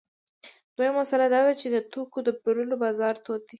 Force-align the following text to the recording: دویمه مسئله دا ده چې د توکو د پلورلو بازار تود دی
دویمه 0.75 0.95
مسئله 1.01 1.25
دا 1.33 1.39
ده 1.45 1.53
چې 1.61 1.67
د 1.69 1.77
توکو 1.91 2.19
د 2.25 2.29
پلورلو 2.41 2.75
بازار 2.83 3.15
تود 3.25 3.41
دی 3.45 3.49